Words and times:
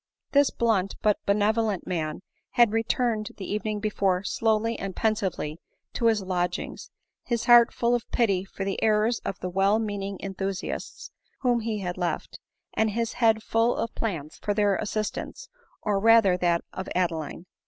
This 0.31 0.49
blunt 0.49 0.95
but 1.03 1.23
benevolent 1.27 1.85
man 1.85 2.23
had 2.53 2.71
returued 2.71 3.35
the 3.37 3.45
evening 3.45 3.79
before 3.79 4.23
slowly 4.23 4.79
and 4.79 4.95
pensively 4.95 5.59
to 5.93 6.07
his 6.07 6.23
lodgings, 6.23 6.89
his 7.21 7.45
heart 7.45 7.71
full 7.71 7.93
of 7.93 8.09
pity 8.09 8.43
for 8.43 8.65
the 8.65 8.81
errors 8.81 9.19
of 9.23 9.37
the 9.41 9.49
well 9.51 9.77
meaning 9.77 10.17
enthusiasts 10.23 11.11
whom 11.41 11.59
he 11.59 11.81
had 11.81 11.99
left, 11.99 12.39
and 12.73 12.89
his 12.89 13.13
head 13.21 13.43
full 13.43 13.75
of 13.75 13.93
plans 13.93 14.37
for 14.41 14.55
their 14.55 14.75
assistance, 14.77 15.47
or 15.83 15.99
rather 15.99 16.33
for 16.33 16.37
that 16.41 16.63
of 16.73 16.89
Adeline. 16.95 17.45